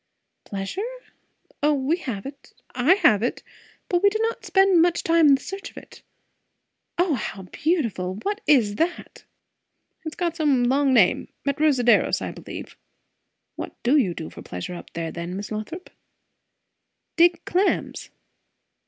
"Pleasure? 0.45 0.91
O, 1.61 1.75
we 1.75 1.97
have 1.97 2.25
it 2.25 2.53
I 2.73 2.95
have 2.95 3.21
it 3.21 3.43
But 3.87 4.01
we 4.01 4.09
do 4.09 4.17
not 4.23 4.43
spend 4.43 4.81
much 4.81 5.03
time 5.03 5.27
in 5.27 5.35
the 5.35 5.43
search 5.43 5.69
of 5.69 5.77
it. 5.77 6.01
O 6.97 7.13
how 7.13 7.43
beautiful! 7.43 8.15
what 8.23 8.41
is 8.47 8.77
that?" 8.77 9.25
"It's 10.03 10.15
got 10.15 10.35
some 10.35 10.63
long 10.63 10.91
name 10.91 11.27
Metrosideros, 11.45 12.19
I 12.19 12.31
believe. 12.31 12.75
What 13.55 13.75
do 13.83 13.95
you 13.95 14.15
do 14.15 14.31
for 14.31 14.41
pleasure 14.41 14.73
up 14.73 14.91
there 14.93 15.11
then, 15.11 15.35
Miss 15.35 15.51
Lothrop?" 15.51 15.91
"Dig 17.15 17.45
clams." 17.45 18.09